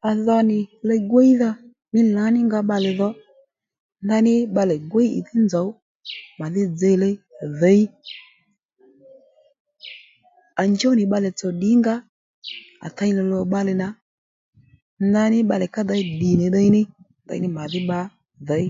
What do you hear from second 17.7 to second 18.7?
dhí bba děy